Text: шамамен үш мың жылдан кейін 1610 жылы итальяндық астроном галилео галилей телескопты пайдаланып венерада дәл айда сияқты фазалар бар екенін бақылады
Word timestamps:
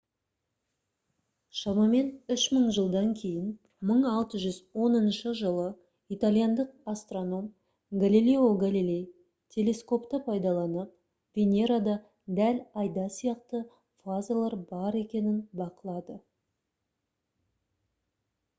шамамен 1.57 2.07
үш 2.35 2.43
мың 2.53 2.63
жылдан 2.77 3.09
кейін 3.17 3.49
1610 3.95 5.33
жылы 5.41 5.65
итальяндық 6.15 6.71
астроном 6.93 7.49
галилео 8.05 8.47
галилей 8.63 9.03
телескопты 9.57 10.19
пайдаланып 10.29 10.95
венерада 11.41 11.95
дәл 12.41 12.63
айда 12.85 13.05
сияқты 13.19 13.61
фазалар 14.07 14.57
бар 14.73 14.97
екенін 15.05 15.37
бақылады 15.63 16.17